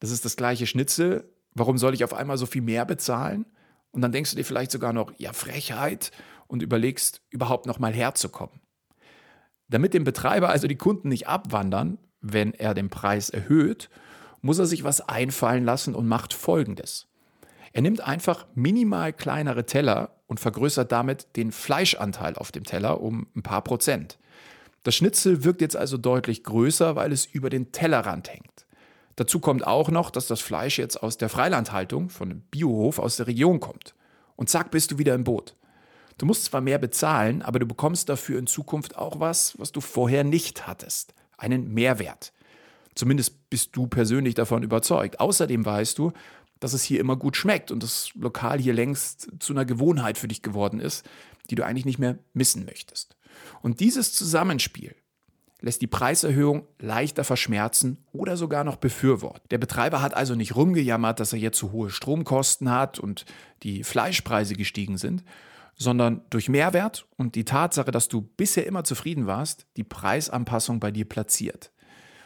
Das 0.00 0.10
ist 0.10 0.24
das 0.24 0.36
gleiche 0.36 0.66
Schnitzel, 0.66 1.30
warum 1.54 1.78
soll 1.78 1.94
ich 1.94 2.04
auf 2.04 2.14
einmal 2.14 2.36
so 2.36 2.46
viel 2.46 2.62
mehr 2.62 2.84
bezahlen? 2.84 3.46
Und 3.90 4.02
dann 4.02 4.12
denkst 4.12 4.30
du 4.30 4.36
dir 4.36 4.44
vielleicht 4.44 4.70
sogar 4.70 4.92
noch, 4.92 5.12
ja, 5.18 5.32
Frechheit 5.32 6.10
und 6.46 6.62
überlegst, 6.62 7.22
überhaupt 7.30 7.66
noch 7.66 7.78
mal 7.78 7.92
herzukommen. 7.92 8.60
Damit 9.68 9.94
dem 9.94 10.04
Betreiber 10.04 10.50
also 10.50 10.66
die 10.66 10.76
Kunden 10.76 11.08
nicht 11.08 11.28
abwandern, 11.28 11.98
wenn 12.24 12.54
er 12.54 12.74
den 12.74 12.88
Preis 12.88 13.28
erhöht, 13.30 13.90
muss 14.40 14.58
er 14.58 14.66
sich 14.66 14.82
was 14.82 15.00
einfallen 15.08 15.64
lassen 15.64 15.94
und 15.94 16.08
macht 16.08 16.32
Folgendes. 16.32 17.06
Er 17.72 17.82
nimmt 17.82 18.00
einfach 18.00 18.46
minimal 18.54 19.12
kleinere 19.12 19.66
Teller 19.66 20.10
und 20.26 20.40
vergrößert 20.40 20.90
damit 20.90 21.36
den 21.36 21.52
Fleischanteil 21.52 22.36
auf 22.36 22.50
dem 22.50 22.64
Teller 22.64 23.00
um 23.00 23.26
ein 23.36 23.42
paar 23.42 23.62
Prozent. 23.62 24.18
Das 24.84 24.94
Schnitzel 24.94 25.44
wirkt 25.44 25.60
jetzt 25.60 25.76
also 25.76 25.96
deutlich 25.96 26.44
größer, 26.44 26.96
weil 26.96 27.12
es 27.12 27.26
über 27.26 27.50
den 27.50 27.72
Tellerrand 27.72 28.30
hängt. 28.30 28.66
Dazu 29.16 29.38
kommt 29.38 29.66
auch 29.66 29.90
noch, 29.90 30.10
dass 30.10 30.26
das 30.26 30.40
Fleisch 30.40 30.78
jetzt 30.78 31.02
aus 31.02 31.18
der 31.18 31.28
Freilandhaltung 31.28 32.08
von 32.08 32.30
einem 32.30 32.40
Biohof 32.50 32.98
aus 32.98 33.16
der 33.16 33.26
Region 33.26 33.60
kommt. 33.60 33.94
Und 34.36 34.48
zack, 34.48 34.70
bist 34.70 34.90
du 34.90 34.98
wieder 34.98 35.14
im 35.14 35.24
Boot. 35.24 35.54
Du 36.18 36.26
musst 36.26 36.44
zwar 36.44 36.60
mehr 36.60 36.78
bezahlen, 36.78 37.42
aber 37.42 37.58
du 37.58 37.66
bekommst 37.66 38.08
dafür 38.08 38.38
in 38.38 38.46
Zukunft 38.46 38.96
auch 38.96 39.20
was, 39.20 39.58
was 39.58 39.72
du 39.72 39.80
vorher 39.80 40.24
nicht 40.24 40.66
hattest. 40.66 41.14
Einen 41.44 41.74
Mehrwert. 41.74 42.32
Zumindest 42.94 43.50
bist 43.50 43.76
du 43.76 43.86
persönlich 43.86 44.34
davon 44.34 44.62
überzeugt. 44.62 45.20
Außerdem 45.20 45.66
weißt 45.66 45.98
du, 45.98 46.12
dass 46.58 46.72
es 46.72 46.82
hier 46.82 47.00
immer 47.00 47.16
gut 47.16 47.36
schmeckt 47.36 47.70
und 47.70 47.82
das 47.82 48.08
Lokal 48.14 48.58
hier 48.58 48.72
längst 48.72 49.28
zu 49.40 49.52
einer 49.52 49.66
Gewohnheit 49.66 50.16
für 50.16 50.28
dich 50.28 50.40
geworden 50.40 50.80
ist, 50.80 51.04
die 51.50 51.54
du 51.54 51.64
eigentlich 51.66 51.84
nicht 51.84 51.98
mehr 51.98 52.18
missen 52.32 52.64
möchtest. 52.64 53.16
Und 53.60 53.80
dieses 53.80 54.14
Zusammenspiel 54.14 54.94
lässt 55.60 55.82
die 55.82 55.86
Preiserhöhung 55.86 56.66
leichter 56.78 57.24
verschmerzen 57.24 57.98
oder 58.12 58.38
sogar 58.38 58.64
noch 58.64 58.76
befürworten. 58.76 59.46
Der 59.50 59.58
Betreiber 59.58 60.00
hat 60.00 60.14
also 60.14 60.34
nicht 60.34 60.56
rumgejammert, 60.56 61.20
dass 61.20 61.34
er 61.34 61.38
jetzt 61.38 61.58
zu 61.58 61.72
hohe 61.72 61.90
Stromkosten 61.90 62.70
hat 62.70 62.98
und 62.98 63.26
die 63.62 63.84
Fleischpreise 63.84 64.54
gestiegen 64.54 64.96
sind, 64.96 65.24
sondern 65.76 66.22
durch 66.30 66.48
Mehrwert 66.48 67.06
und 67.16 67.34
die 67.34 67.44
Tatsache, 67.44 67.90
dass 67.90 68.08
du 68.08 68.22
bisher 68.22 68.66
immer 68.66 68.84
zufrieden 68.84 69.26
warst, 69.26 69.66
die 69.76 69.84
Preisanpassung 69.84 70.80
bei 70.80 70.90
dir 70.90 71.08
platziert. 71.08 71.72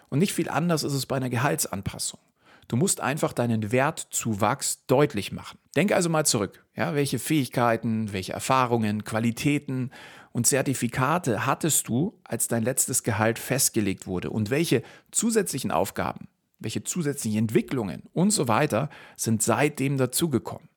Und 0.08 0.18
nicht 0.18 0.32
viel 0.32 0.48
anders 0.48 0.82
ist 0.82 0.94
es 0.94 1.06
bei 1.06 1.16
einer 1.16 1.30
Gehaltsanpassung. 1.30 2.20
Du 2.68 2.76
musst 2.76 3.00
einfach 3.00 3.32
deinen 3.32 3.72
Wertzuwachs 3.72 4.84
deutlich 4.86 5.32
machen. 5.32 5.58
Denke 5.74 5.96
also 5.96 6.10
mal 6.10 6.26
zurück. 6.26 6.66
Ja, 6.76 6.94
welche 6.94 7.18
Fähigkeiten, 7.18 8.12
welche 8.12 8.34
Erfahrungen, 8.34 9.04
Qualitäten 9.04 9.90
und 10.32 10.46
Zertifikate 10.46 11.46
hattest 11.46 11.88
du, 11.88 12.20
als 12.24 12.46
dein 12.46 12.62
letztes 12.62 13.02
Gehalt 13.02 13.38
festgelegt 13.38 14.06
wurde? 14.06 14.28
Und 14.28 14.50
welche 14.50 14.82
zusätzlichen 15.10 15.70
Aufgaben, 15.70 16.28
welche 16.58 16.84
zusätzlichen 16.84 17.38
Entwicklungen 17.38 18.02
und 18.12 18.32
so 18.32 18.48
weiter 18.48 18.90
sind 19.16 19.42
seitdem 19.42 19.96
dazugekommen? 19.96 20.68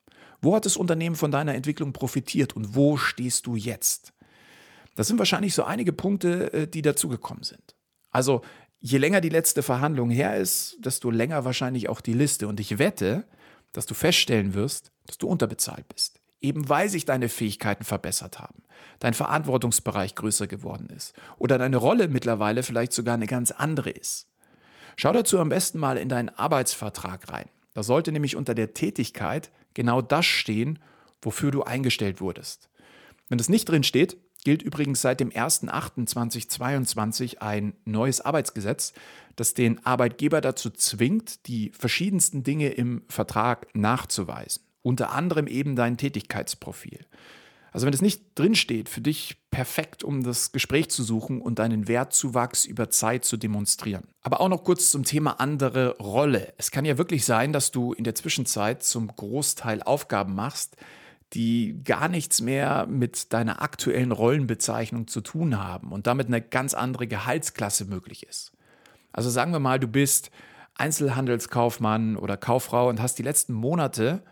Wo 0.42 0.56
hat 0.56 0.66
das 0.66 0.78
Unternehmen 0.78 1.16
von 1.16 1.32
deiner 1.32 1.56
Entwicklung 1.56 1.94
profitiert 1.94 2.56
und 2.56 2.76
wo 2.76 2.98
stehst 2.98 3.46
du 3.46 3.56
jetzt? 3.56 4.14
Das 4.96 5.08
sind 5.08 5.20
wahrscheinlich 5.20 5.54
so 5.54 5.64
einige 5.64 5.94
Punkte, 5.94 6.52
äh, 6.54 6.68
die 6.68 6.82
dazugekommen 6.82 7.44
sind. 7.44 7.76
Also 8.10 8.42
je 8.80 8.98
länger 8.98 9.22
die 9.22 9.30
letzte 9.30 9.64
Verhandlung 9.64 10.10
her 10.10 10.36
ist, 10.36 10.78
desto 10.80 11.12
länger 11.12 11.46
wahrscheinlich 11.46 11.88
auch 11.88 12.02
die 12.02 12.14
Liste. 12.14 12.48
Und 12.48 12.60
ich 12.60 12.80
wette, 12.80 13.26
dass 13.72 13.86
du 13.86 13.94
feststellen 13.94 14.54
wirst, 14.54 14.92
dass 15.06 15.18
du 15.18 15.28
unterbezahlt 15.28 15.88
bist. 15.88 16.20
Eben 16.42 16.68
weil 16.68 16.90
sich 16.90 17.06
deine 17.06 17.30
Fähigkeiten 17.30 17.84
verbessert 17.84 18.40
haben, 18.40 18.64
dein 19.00 19.14
Verantwortungsbereich 19.14 20.16
größer 20.16 20.48
geworden 20.48 20.90
ist 20.90 21.14
oder 21.38 21.60
deine 21.60 21.78
Rolle 21.78 22.08
mittlerweile 22.08 22.64
vielleicht 22.64 22.94
sogar 22.94 23.14
eine 23.14 23.28
ganz 23.28 23.52
andere 23.52 23.92
ist. 23.92 24.28
Schau 24.98 25.14
dazu 25.14 25.40
am 25.40 25.50
besten 25.50 25.78
mal 25.78 25.98
in 25.98 26.10
deinen 26.10 26.30
Arbeitsvertrag 26.30 27.32
rein. 27.32 27.48
Da 27.74 27.84
sollte 27.84 28.12
nämlich 28.12 28.36
unter 28.36 28.56
der 28.56 28.74
Tätigkeit 28.74 29.52
genau 29.74 30.02
das 30.02 30.26
stehen, 30.26 30.80
wofür 31.22 31.52
du 31.52 31.64
eingestellt 31.64 32.22
wurdest. 32.22 32.70
Wenn 33.30 33.38
das 33.38 33.50
nicht 33.50 33.66
drin 33.66 33.84
steht, 33.84 34.18
gilt 34.44 34.62
übrigens 34.62 35.02
seit 35.02 35.20
dem 35.20 35.30
01.08.2022 35.30 37.40
ein 37.40 37.74
neues 37.86 38.22
Arbeitsgesetz, 38.22 38.94
das 39.36 39.54
den 39.54 39.86
Arbeitgeber 39.86 40.42
dazu 40.42 40.70
zwingt, 40.70 41.48
die 41.48 41.72
verschiedensten 41.78 42.44
Dinge 42.44 42.70
im 42.70 43.04
Vertrag 43.08 43.68
nachzuweisen. 43.76 44.64
Unter 44.82 45.12
anderem 45.12 45.48
eben 45.48 45.76
dein 45.76 45.98
Tätigkeitsprofil. 45.98 47.06
Also 47.72 47.86
wenn 47.86 47.94
es 47.94 48.02
nicht 48.02 48.24
drinsteht, 48.36 48.90
für 48.90 49.00
dich 49.00 49.38
perfekt, 49.50 50.04
um 50.04 50.24
das 50.24 50.52
Gespräch 50.52 50.90
zu 50.90 51.04
suchen 51.04 51.42
und 51.42 51.58
deinen 51.58 51.88
Wertzuwachs 51.88 52.66
über 52.66 52.90
Zeit 52.90 53.24
zu 53.24 53.38
demonstrieren. 53.38 54.04
Aber 54.24 54.42
auch 54.42 54.50
noch 54.50 54.64
kurz 54.64 54.92
zum 54.92 55.04
Thema 55.04 55.40
andere 55.40 55.98
Rolle. 55.98 56.54
Es 56.58 56.72
kann 56.72 56.84
ja 56.84 56.98
wirklich 56.98 57.24
sein, 57.24 57.54
dass 57.54 57.72
du 57.72 57.94
in 57.94 58.04
der 58.04 58.16
Zwischenzeit 58.16 58.84
zum 58.84 59.08
Großteil 59.08 59.82
Aufgaben 59.84 60.36
machst, 60.36 60.76
die 61.34 61.82
gar 61.86 62.10
nichts 62.10 62.42
mehr 62.42 62.88
mit 62.88 63.32
deiner 63.32 63.62
aktuellen 63.62 64.12
Rollenbezeichnung 64.12 65.08
zu 65.08 65.22
tun 65.22 65.58
haben 65.58 65.94
und 65.94 66.08
damit 66.08 66.28
eine 66.28 66.42
ganz 66.42 66.74
andere 66.74 67.08
Gehaltsklasse 67.08 67.86
möglich 67.86 68.28
ist. 68.28 68.52
Also 69.14 69.30
sagen 69.30 69.54
wir 69.54 69.60
mal, 69.60 69.80
du 69.80 69.88
bist 69.88 70.30
Einzelhandelskaufmann 70.76 72.18
oder 72.18 72.36
Kauffrau 72.36 72.90
und 72.90 73.02
hast 73.02 73.18
die 73.18 73.24
letzten 73.24 73.54
Monate 73.54 74.24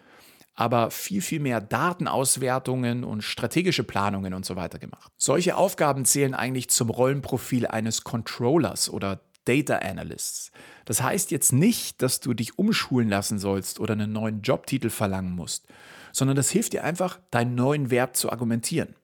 aber 0.59 0.91
viel, 0.91 1.21
viel 1.21 1.39
mehr 1.39 1.61
Datenauswertungen 1.61 3.05
und 3.05 3.23
strategische 3.23 3.85
Planungen 3.85 4.33
und 4.33 4.45
so 4.45 4.57
weiter 4.57 4.77
gemacht. 4.77 5.09
Solche 5.17 5.55
Aufgaben 5.55 6.03
zählen 6.03 6.33
eigentlich 6.33 6.69
zum 6.69 6.89
Rollenprofil 6.89 7.65
eines 7.65 8.03
Controllers 8.03 8.89
oder 8.89 9.21
Data 9.45 9.77
Analysts. 9.77 10.51
Das 10.83 11.01
heißt 11.01 11.31
jetzt 11.31 11.53
nicht, 11.53 12.01
dass 12.01 12.19
du 12.19 12.33
dich 12.33 12.59
umschulen 12.59 13.07
lassen 13.07 13.39
sollst 13.39 13.79
oder 13.79 13.93
einen 13.93 14.11
neuen 14.11 14.41
Jobtitel 14.41 14.89
verlangen 14.89 15.31
musst, 15.31 15.65
sondern 16.11 16.35
das 16.35 16.49
hilft 16.49 16.73
dir 16.73 16.83
einfach, 16.83 17.21
deinen 17.31 17.55
neuen 17.55 17.89
Wert 17.89 18.17
zu 18.17 18.29
argumentieren. 18.29 18.95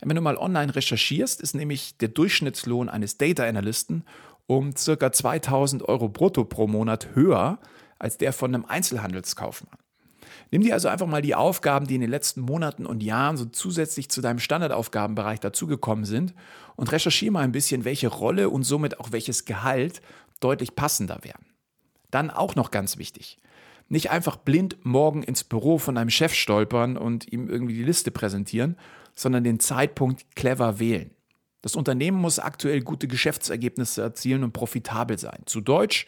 Wenn 0.00 0.16
du 0.16 0.22
mal 0.22 0.36
online 0.36 0.74
recherchierst, 0.74 1.40
ist 1.40 1.54
nämlich 1.54 1.96
der 1.98 2.08
Durchschnittslohn 2.08 2.88
eines 2.88 3.16
Data 3.16 3.44
Analysten 3.44 4.02
um 4.48 4.74
ca. 4.74 5.12
2000 5.12 5.88
Euro 5.88 6.08
brutto 6.08 6.44
pro 6.44 6.66
Monat 6.66 7.14
höher 7.14 7.60
als 8.00 8.18
der 8.18 8.32
von 8.32 8.52
einem 8.52 8.64
Einzelhandelskaufmann. 8.64 9.78
Nimm 10.50 10.62
dir 10.62 10.74
also 10.74 10.88
einfach 10.88 11.06
mal 11.06 11.22
die 11.22 11.34
Aufgaben, 11.34 11.86
die 11.86 11.96
in 11.96 12.00
den 12.00 12.10
letzten 12.10 12.40
Monaten 12.40 12.86
und 12.86 13.02
Jahren 13.02 13.36
so 13.36 13.46
zusätzlich 13.46 14.08
zu 14.08 14.20
deinem 14.20 14.38
Standardaufgabenbereich 14.38 15.40
dazugekommen 15.40 16.04
sind 16.04 16.34
und 16.76 16.92
recherchiere 16.92 17.32
mal 17.32 17.44
ein 17.44 17.52
bisschen, 17.52 17.84
welche 17.84 18.08
Rolle 18.08 18.48
und 18.48 18.62
somit 18.62 19.00
auch 19.00 19.12
welches 19.12 19.44
Gehalt 19.44 20.00
deutlich 20.40 20.76
passender 20.76 21.18
wären. 21.22 21.44
Dann 22.10 22.30
auch 22.30 22.54
noch 22.54 22.70
ganz 22.70 22.96
wichtig. 22.98 23.38
Nicht 23.88 24.10
einfach 24.10 24.36
blind 24.36 24.84
morgen 24.84 25.22
ins 25.22 25.44
Büro 25.44 25.78
von 25.78 25.94
deinem 25.94 26.10
Chef 26.10 26.34
stolpern 26.34 26.96
und 26.96 27.32
ihm 27.32 27.48
irgendwie 27.48 27.74
die 27.74 27.84
Liste 27.84 28.10
präsentieren, 28.10 28.76
sondern 29.14 29.44
den 29.44 29.60
Zeitpunkt 29.60 30.36
clever 30.36 30.78
wählen. 30.78 31.10
Das 31.62 31.74
Unternehmen 31.74 32.18
muss 32.18 32.38
aktuell 32.38 32.80
gute 32.82 33.08
Geschäftsergebnisse 33.08 34.02
erzielen 34.02 34.44
und 34.44 34.52
profitabel 34.52 35.18
sein. 35.18 35.42
Zu 35.46 35.60
Deutsch, 35.60 36.06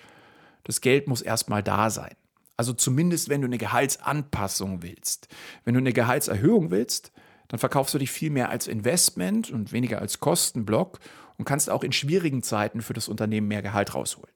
das 0.64 0.80
Geld 0.80 1.08
muss 1.08 1.22
erstmal 1.22 1.62
da 1.62 1.90
sein. 1.90 2.14
Also 2.58 2.72
zumindest, 2.72 3.28
wenn 3.28 3.40
du 3.40 3.46
eine 3.46 3.56
Gehaltsanpassung 3.56 4.82
willst. 4.82 5.28
Wenn 5.64 5.74
du 5.74 5.78
eine 5.78 5.92
Gehaltserhöhung 5.92 6.72
willst, 6.72 7.12
dann 7.46 7.60
verkaufst 7.60 7.94
du 7.94 7.98
dich 7.98 8.10
viel 8.10 8.30
mehr 8.30 8.50
als 8.50 8.66
Investment 8.66 9.50
und 9.50 9.72
weniger 9.72 10.00
als 10.00 10.18
Kostenblock 10.18 10.98
und 11.38 11.44
kannst 11.44 11.70
auch 11.70 11.84
in 11.84 11.92
schwierigen 11.92 12.42
Zeiten 12.42 12.82
für 12.82 12.94
das 12.94 13.08
Unternehmen 13.08 13.46
mehr 13.46 13.62
Gehalt 13.62 13.94
rausholen. 13.94 14.34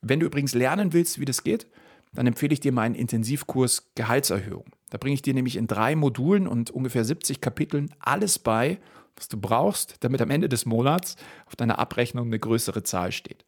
Wenn 0.00 0.20
du 0.20 0.26
übrigens 0.26 0.54
lernen 0.54 0.94
willst, 0.94 1.20
wie 1.20 1.26
das 1.26 1.44
geht, 1.44 1.66
dann 2.14 2.26
empfehle 2.26 2.54
ich 2.54 2.60
dir 2.60 2.72
meinen 2.72 2.94
Intensivkurs 2.94 3.90
Gehaltserhöhung. 3.94 4.64
Da 4.88 4.96
bringe 4.96 5.14
ich 5.14 5.22
dir 5.22 5.34
nämlich 5.34 5.56
in 5.56 5.66
drei 5.66 5.96
Modulen 5.96 6.48
und 6.48 6.70
ungefähr 6.70 7.04
70 7.04 7.42
Kapiteln 7.42 7.94
alles 7.98 8.38
bei, 8.38 8.78
was 9.16 9.28
du 9.28 9.38
brauchst, 9.38 9.96
damit 10.00 10.22
am 10.22 10.30
Ende 10.30 10.48
des 10.48 10.64
Monats 10.64 11.16
auf 11.46 11.56
deiner 11.56 11.78
Abrechnung 11.78 12.26
eine 12.26 12.38
größere 12.38 12.84
Zahl 12.84 13.12
steht. 13.12 13.44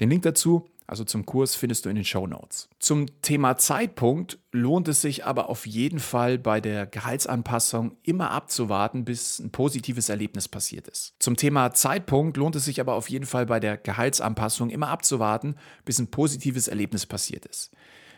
Den 0.00 0.10
Link 0.10 0.22
dazu 0.22 0.68
also 0.86 1.04
zum 1.04 1.26
Kurs 1.26 1.54
findest 1.54 1.84
du 1.84 1.88
in 1.88 1.96
den 1.96 2.04
Show 2.04 2.26
Notes. 2.26 2.68
Zum 2.78 3.06
Thema 3.22 3.56
Zeitpunkt 3.56 4.38
lohnt 4.52 4.88
es 4.88 5.00
sich 5.00 5.24
aber 5.24 5.48
auf 5.48 5.66
jeden 5.66 5.98
Fall 5.98 6.38
bei 6.38 6.60
der 6.60 6.86
Gehaltsanpassung 6.86 7.96
immer 8.02 8.30
abzuwarten, 8.30 9.04
bis 9.04 9.38
ein 9.38 9.50
positives 9.50 10.08
Erlebnis 10.08 10.48
passiert 10.48 10.88
ist. 10.88 11.14
Zum 11.18 11.36
Thema 11.36 11.72
Zeitpunkt 11.72 12.36
lohnt 12.36 12.56
es 12.56 12.64
sich 12.64 12.80
aber 12.80 12.94
auf 12.94 13.10
jeden 13.10 13.26
Fall 13.26 13.46
bei 13.46 13.58
der 13.58 13.76
Gehaltsanpassung 13.76 14.70
immer 14.70 14.88
abzuwarten, 14.88 15.56
bis 15.84 15.98
ein 15.98 16.10
positives 16.10 16.68
Erlebnis 16.68 17.06
passiert 17.06 17.46
ist. 17.46 17.72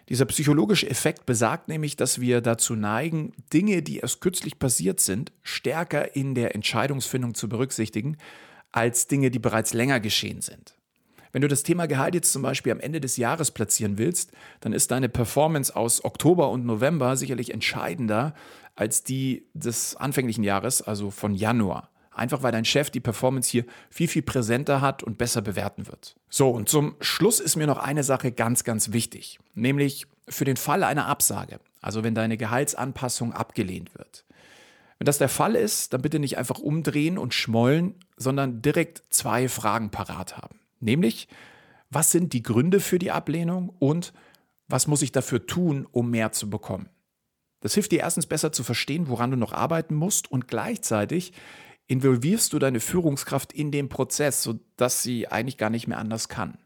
Dieser 0.09 0.25
psychologische 0.25 0.89
Effekt 0.89 1.27
besagt 1.27 1.69
nämlich, 1.69 1.97
dass 1.97 2.19
wir 2.19 2.41
dazu 2.41 2.75
neigen, 2.75 3.33
Dinge, 3.53 3.83
die 3.83 3.99
erst 3.99 4.23
kürzlich 4.23 4.59
passiert 4.59 5.01
sind, 5.01 5.33
stärker 5.43 6.17
in 6.17 6.35
der 6.35 6.55
Entscheidungsfindung 6.55 7.35
zu 7.35 7.49
berücksichtigen, 7.49 8.17
als 8.73 9.07
Dinge, 9.07 9.31
die 9.31 9.39
bereits 9.39 9.75
länger 9.75 10.01
geschehen 10.01 10.41
sind. 10.41 10.78
Wenn 11.33 11.43
du 11.43 11.49
das 11.49 11.63
Thema 11.63 11.87
Gehalt 11.87 12.15
jetzt 12.15 12.33
zum 12.33 12.43
Beispiel 12.43 12.73
am 12.73 12.81
Ende 12.81 13.01
des 13.01 13.17
Jahres 13.17 13.51
platzieren 13.51 13.99
willst, 13.99 14.33
dann 14.61 14.73
ist 14.73 14.91
deine 14.91 15.09
Performance 15.09 15.75
aus 15.75 16.05
Oktober 16.05 16.51
und 16.51 16.65
November 16.65 17.17
sicherlich 17.17 17.53
entscheidender 17.53 18.35
als 18.75 19.03
die 19.03 19.47
des 19.55 19.97
anfänglichen 19.97 20.45
Jahres, 20.45 20.83
also 20.83 21.11
von 21.11 21.35
Januar. 21.35 21.91
Einfach 22.13 22.43
weil 22.43 22.53
dein 22.53 22.65
Chef 22.65 22.91
die 22.91 23.01
Performance 23.01 23.51
hier 23.51 23.65
viel, 23.91 24.09
viel 24.09 24.23
präsenter 24.23 24.81
hat 24.81 25.05
und 25.05 25.19
besser 25.19 25.41
bewerten 25.41 25.87
wird. 25.87 26.17
So, 26.29 26.51
und 26.51 26.69
zum 26.69 26.97
Schluss 27.01 27.39
ist 27.39 27.55
mir 27.55 27.67
noch 27.67 27.79
eine 27.79 28.03
Sache 28.03 28.33
ganz, 28.33 28.65
ganz 28.65 28.93
wichtig. 28.93 29.39
Nämlich 29.55 30.07
für 30.29 30.45
den 30.45 30.57
Fall 30.57 30.83
einer 30.83 31.07
Absage, 31.07 31.61
also 31.81 32.03
wenn 32.03 32.15
deine 32.15 32.37
Gehaltsanpassung 32.37 33.33
abgelehnt 33.33 33.95
wird. 33.97 34.25
Wenn 34.99 35.07
das 35.07 35.19
der 35.19 35.29
Fall 35.29 35.55
ist, 35.55 35.93
dann 35.93 36.03
bitte 36.03 36.19
nicht 36.19 36.39
einfach 36.39 36.59
umdrehen 36.59 37.19
und 37.19 37.35
schmollen, 37.35 37.95
sondern 38.17 38.63
direkt 38.63 39.03
zwei 39.11 39.49
Fragen 39.49 39.91
parat 39.91 40.37
haben. 40.37 40.58
Nämlich, 40.81 41.29
was 41.91 42.11
sind 42.11 42.33
die 42.33 42.43
Gründe 42.43 42.81
für 42.81 42.99
die 42.99 43.11
Ablehnung 43.11 43.71
und 43.79 44.13
was 44.69 44.87
muss 44.87 45.03
ich 45.03 45.13
dafür 45.13 45.47
tun, 45.47 45.87
um 45.91 46.11
mehr 46.11 46.33
zu 46.33 46.51
bekommen? 46.51 46.89
Das 47.61 47.75
hilft 47.75 47.93
dir 47.93 48.01
erstens 48.01 48.27
besser 48.27 48.53
zu 48.53 48.63
verstehen, 48.63 49.09
woran 49.09 49.31
du 49.31 49.37
noch 49.37 49.53
arbeiten 49.53 49.95
musst 49.95 50.31
und 50.31 50.47
gleichzeitig 50.47 51.33
involvierst 51.87 52.53
du 52.53 52.59
deine 52.59 52.81
Führungskraft 52.81 53.53
in 53.53 53.73
den 53.73 53.89
Prozess, 53.89 54.43
sodass 54.43 55.03
sie 55.03 55.29
eigentlich 55.29 55.57
gar 55.57 55.71
nicht 55.71 55.89
mehr 55.89 55.99
anders 55.99 56.29
kann. 56.29 56.59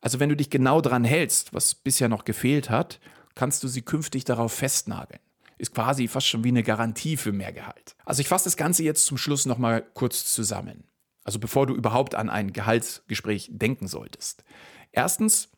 Also 0.00 0.20
wenn 0.20 0.28
du 0.28 0.36
dich 0.36 0.50
genau 0.50 0.80
dran 0.80 1.04
hältst, 1.04 1.52
was 1.52 1.74
bisher 1.74 2.08
noch 2.08 2.24
gefehlt 2.24 2.70
hat, 2.70 3.00
kannst 3.34 3.62
du 3.64 3.68
sie 3.68 3.82
künftig 3.82 4.24
darauf 4.24 4.52
festnageln. 4.52 5.20
Ist 5.58 5.74
quasi 5.74 6.08
fast 6.08 6.26
schon 6.26 6.44
wie 6.44 6.48
eine 6.48 6.62
Garantie 6.62 7.16
für 7.16 7.32
mehr 7.32 7.52
Gehalt. 7.52 7.96
Also 8.04 8.20
ich 8.20 8.28
fasse 8.28 8.44
das 8.44 8.56
Ganze 8.56 8.82
jetzt 8.82 9.06
zum 9.06 9.18
Schluss 9.18 9.46
nochmal 9.46 9.84
kurz 9.94 10.32
zusammen. 10.32 10.84
Also 11.24 11.38
bevor 11.38 11.66
du 11.66 11.74
überhaupt 11.74 12.14
an 12.14 12.30
ein 12.30 12.52
Gehaltsgespräch 12.52 13.48
denken 13.50 13.88
solltest. 13.88 14.44
Erstens, 14.92 15.50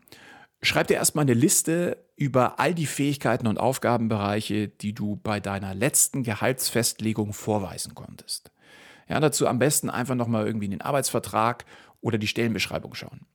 schreib 0.63 0.87
dir 0.87 0.95
erstmal 0.95 1.25
eine 1.25 1.35
Liste 1.35 1.99
über 2.17 2.59
all 2.59 2.75
die 2.75 2.87
Fähigkeiten 2.87 3.47
und 3.47 3.59
Aufgabenbereiche, 3.59 4.69
die 4.69 4.95
du 4.95 5.17
bei 5.17 5.41
deiner 5.41 5.75
letzten 5.75 6.23
Gehaltsfestlegung 6.23 7.33
vorweisen 7.33 7.95
konntest. 7.95 8.53
Ja, 9.09 9.21
dazu 9.21 9.47
am 9.47 9.59
besten 9.59 9.91
einfach 9.91 10.15
nochmal 10.15 10.47
irgendwie 10.47 10.65
in 10.65 10.71
den 10.73 10.81
Arbeitsvertrag 10.81 11.65
oder 12.01 12.19
die 12.19 12.27
Stellenbeschreibung 12.27 12.95
schauen. 12.95 13.27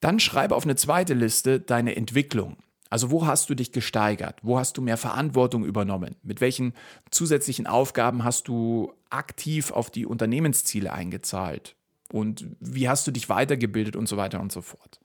Dann 0.00 0.20
schreibe 0.20 0.54
auf 0.54 0.64
eine 0.64 0.76
zweite 0.76 1.14
Liste 1.14 1.60
deine 1.60 1.96
Entwicklung. 1.96 2.56
Also 2.94 3.10
wo 3.10 3.26
hast 3.26 3.50
du 3.50 3.56
dich 3.56 3.72
gesteigert? 3.72 4.38
Wo 4.42 4.56
hast 4.56 4.76
du 4.76 4.80
mehr 4.80 4.96
Verantwortung 4.96 5.64
übernommen? 5.64 6.14
Mit 6.22 6.40
welchen 6.40 6.74
zusätzlichen 7.10 7.66
Aufgaben 7.66 8.22
hast 8.22 8.46
du 8.46 8.92
aktiv 9.10 9.72
auf 9.72 9.90
die 9.90 10.06
Unternehmensziele 10.06 10.92
eingezahlt? 10.92 11.74
Und 12.12 12.46
wie 12.60 12.88
hast 12.88 13.04
du 13.08 13.10
dich 13.10 13.28
weitergebildet 13.28 13.96
und 13.96 14.08
so 14.08 14.16
weiter 14.16 14.40
und 14.40 14.52
so 14.52 14.62
fort? 14.62 15.00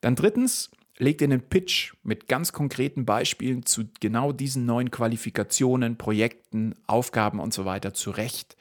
Dann 0.00 0.16
drittens, 0.16 0.70
leg 0.96 1.18
dir 1.18 1.26
einen 1.26 1.42
Pitch 1.42 1.92
mit 2.02 2.28
ganz 2.28 2.54
konkreten 2.54 3.04
Beispielen 3.04 3.66
zu 3.66 3.84
genau 4.00 4.32
diesen 4.32 4.64
neuen 4.64 4.90
Qualifikationen, 4.90 5.98
Projekten, 5.98 6.76
Aufgaben 6.86 7.40
und 7.40 7.52
so 7.52 7.66
weiter 7.66 7.92
zurecht, 7.92 8.56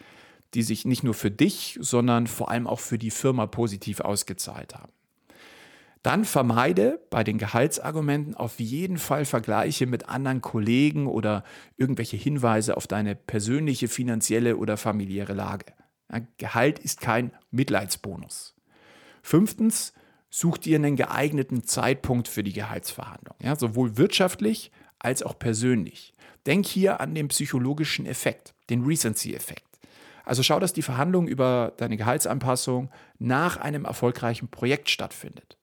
die 0.56 0.64
sich 0.64 0.84
nicht 0.84 1.06
nur 1.06 1.14
für 1.14 1.32
dich, 1.32 1.78
sondern 1.80 2.28
vor 2.28 2.52
allem 2.52 2.68
auch 2.68 2.82
für 2.82 2.98
die 2.98 3.12
Firma 3.12 3.48
positiv 3.48 4.02
ausgezahlt 4.02 4.76
haben. 4.76 4.92
Dann 6.08 6.24
vermeide 6.24 7.02
bei 7.10 7.26
den 7.26 7.38
Gehaltsargumenten 7.38 8.34
auf 8.34 8.62
jeden 8.62 8.98
Fall 8.98 9.26
Vergleiche 9.26 9.88
mit 9.88 10.08
anderen 10.08 10.40
Kollegen 10.40 11.06
oder 11.06 11.44
irgendwelche 11.76 12.16
Hinweise 12.16 12.78
auf 12.78 12.88
deine 12.88 13.14
persönliche, 13.14 13.90
finanzielle 13.90 14.56
oder 14.56 14.78
familiäre 14.78 15.34
Lage. 15.34 15.66
Gehalt 16.38 16.80
ist 16.80 17.02
kein 17.02 17.34
Mitleidsbonus. 17.52 18.56
Fünftens, 19.22 19.92
such 20.30 20.60
dir 20.60 20.78
einen 20.78 20.96
geeigneten 20.96 21.66
Zeitpunkt 21.66 22.30
für 22.30 22.42
die 22.42 22.54
Gehaltsverhandlung, 22.54 23.36
ja, 23.44 23.58
sowohl 23.58 23.98
wirtschaftlich 23.98 24.72
als 25.00 25.24
auch 25.24 25.38
persönlich. 25.38 26.14
Denk 26.46 26.68
hier 26.68 27.02
an 27.02 27.16
den 27.16 27.28
psychologischen 27.28 28.06
Effekt, 28.06 28.54
den 28.70 28.86
Recency-Effekt. 28.86 29.66
Also 30.24 30.42
schau, 30.42 30.62
dass 30.62 30.72
die 30.72 30.84
Verhandlung 30.84 31.28
über 31.28 31.74
deine 31.76 31.98
Gehaltsanpassung 31.98 32.92
nach 33.20 33.58
einem 33.58 33.84
erfolgreichen 33.84 34.48
Projekt 34.48 34.90
stattfindet. 34.90 35.58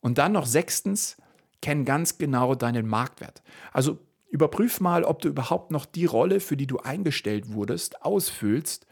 Und 0.00 0.18
dann 0.18 0.32
noch 0.32 0.46
sechstens, 0.46 1.16
kenn 1.60 1.84
ganz 1.84 2.18
genau 2.18 2.54
deinen 2.54 2.86
Marktwert. 2.86 3.42
Also 3.72 3.98
überprüf 4.30 4.80
mal, 4.80 5.04
ob 5.04 5.20
du 5.20 5.28
überhaupt 5.28 5.70
noch 5.70 5.84
die 5.84 6.06
Rolle, 6.06 6.40
für 6.40 6.56
die 6.56 6.66
du 6.66 6.78
eingestellt 6.78 7.52
wurdest, 7.52 8.02
ausfüllst 8.02 8.86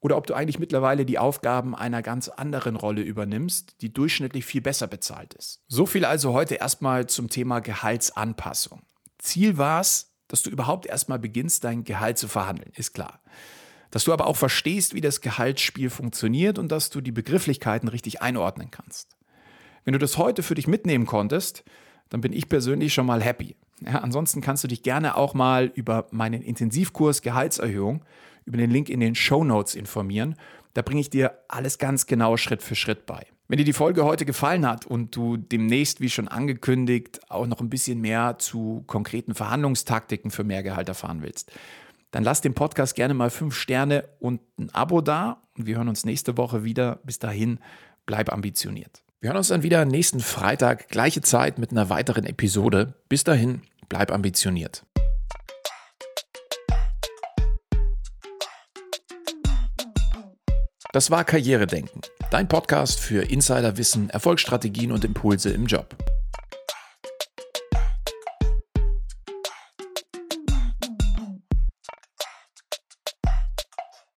oder 0.00 0.16
ob 0.16 0.26
du 0.26 0.34
eigentlich 0.34 0.58
mittlerweile 0.58 1.04
die 1.04 1.18
Aufgaben 1.18 1.74
einer 1.74 2.02
ganz 2.02 2.28
anderen 2.28 2.76
Rolle 2.76 3.02
übernimmst, 3.02 3.80
die 3.82 3.92
durchschnittlich 3.92 4.44
viel 4.44 4.60
besser 4.60 4.86
bezahlt 4.86 5.34
ist. 5.34 5.62
So 5.68 5.86
viel 5.86 6.04
also 6.04 6.32
heute 6.32 6.56
erstmal 6.56 7.06
zum 7.06 7.28
Thema 7.28 7.60
Gehaltsanpassung. 7.60 8.82
Ziel 9.18 9.58
war 9.58 9.80
es, 9.80 10.12
dass 10.28 10.42
du 10.42 10.50
überhaupt 10.50 10.86
erstmal 10.86 11.18
beginnst, 11.18 11.64
dein 11.64 11.84
Gehalt 11.84 12.16
zu 12.16 12.28
verhandeln, 12.28 12.72
ist 12.76 12.94
klar. 12.94 13.20
Dass 13.90 14.04
du 14.04 14.12
aber 14.12 14.26
auch 14.26 14.36
verstehst, 14.36 14.94
wie 14.94 15.00
das 15.00 15.20
Gehaltsspiel 15.20 15.90
funktioniert 15.90 16.58
und 16.58 16.70
dass 16.70 16.90
du 16.90 17.00
die 17.00 17.12
Begrifflichkeiten 17.12 17.88
richtig 17.88 18.22
einordnen 18.22 18.70
kannst. 18.70 19.16
Wenn 19.84 19.92
du 19.92 19.98
das 19.98 20.18
heute 20.18 20.42
für 20.42 20.54
dich 20.54 20.66
mitnehmen 20.66 21.06
konntest, 21.06 21.64
dann 22.08 22.20
bin 22.20 22.32
ich 22.32 22.48
persönlich 22.48 22.92
schon 22.92 23.06
mal 23.06 23.22
happy. 23.22 23.56
Ja, 23.84 24.00
ansonsten 24.00 24.40
kannst 24.40 24.62
du 24.64 24.68
dich 24.68 24.82
gerne 24.82 25.16
auch 25.16 25.32
mal 25.34 25.72
über 25.74 26.06
meinen 26.10 26.42
Intensivkurs 26.42 27.22
Gehaltserhöhung, 27.22 28.04
über 28.44 28.58
den 28.58 28.70
Link 28.70 28.88
in 28.88 29.00
den 29.00 29.14
Show 29.14 29.44
Notes 29.44 29.74
informieren. 29.74 30.34
Da 30.74 30.82
bringe 30.82 31.00
ich 31.00 31.10
dir 31.10 31.38
alles 31.48 31.78
ganz 31.78 32.06
genau 32.06 32.36
Schritt 32.36 32.62
für 32.62 32.74
Schritt 32.74 33.06
bei. 33.06 33.26
Wenn 33.48 33.56
dir 33.56 33.64
die 33.64 33.72
Folge 33.72 34.04
heute 34.04 34.24
gefallen 34.24 34.64
hat 34.64 34.86
und 34.86 35.16
du 35.16 35.36
demnächst, 35.36 36.00
wie 36.00 36.10
schon 36.10 36.28
angekündigt, 36.28 37.20
auch 37.28 37.46
noch 37.46 37.60
ein 37.60 37.70
bisschen 37.70 38.00
mehr 38.00 38.38
zu 38.38 38.84
konkreten 38.86 39.34
Verhandlungstaktiken 39.34 40.30
für 40.30 40.44
mehr 40.44 40.62
Gehalt 40.62 40.88
erfahren 40.88 41.22
willst, 41.22 41.50
dann 42.12 42.22
lass 42.22 42.40
dem 42.40 42.54
Podcast 42.54 42.94
gerne 42.94 43.14
mal 43.14 43.30
fünf 43.30 43.56
Sterne 43.56 44.08
und 44.20 44.40
ein 44.58 44.70
Abo 44.72 45.00
da. 45.00 45.42
Und 45.56 45.66
wir 45.66 45.76
hören 45.76 45.88
uns 45.88 46.04
nächste 46.04 46.36
Woche 46.36 46.64
wieder. 46.64 47.00
Bis 47.04 47.18
dahin, 47.18 47.58
bleib 48.06 48.32
ambitioniert. 48.32 49.02
Wir 49.22 49.28
hören 49.28 49.36
uns 49.36 49.48
dann 49.48 49.62
wieder 49.62 49.84
nächsten 49.84 50.20
Freitag, 50.20 50.88
gleiche 50.88 51.20
Zeit 51.20 51.58
mit 51.58 51.72
einer 51.72 51.90
weiteren 51.90 52.24
Episode. 52.24 52.94
Bis 53.10 53.22
dahin, 53.22 53.60
bleib 53.90 54.10
ambitioniert. 54.10 54.86
Das 60.94 61.10
war 61.10 61.24
Karrieredenken, 61.24 62.00
dein 62.30 62.48
Podcast 62.48 62.98
für 62.98 63.30
Insiderwissen, 63.30 64.08
Erfolgsstrategien 64.08 64.90
und 64.90 65.04
Impulse 65.04 65.50
im 65.50 65.66
Job. 65.66 65.94